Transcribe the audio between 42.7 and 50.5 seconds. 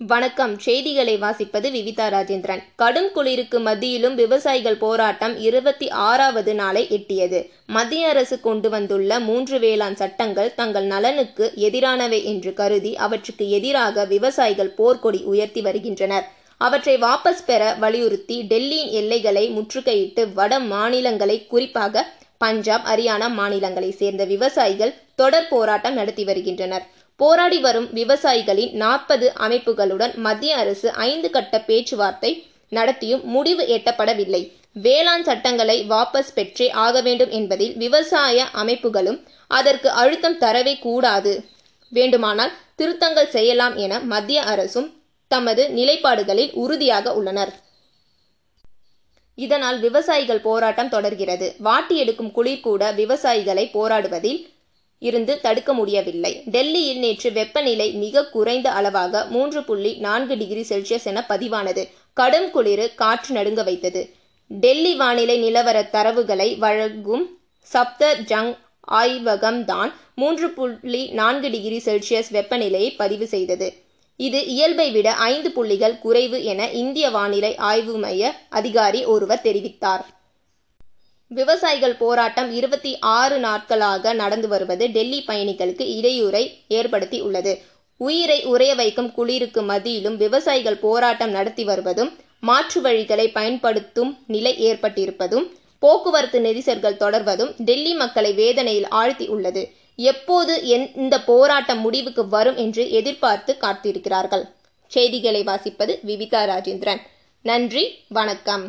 திருத்தங்கள் செய்யலாம் என மத்திய அரசும் தமது நிலைப்பாடுகளில் உறுதியாக உள்ளனர். இதனால் விவசாயிகள்